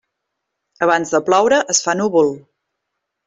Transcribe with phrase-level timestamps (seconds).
[0.85, 2.33] Abans de ploure, es fa núvol.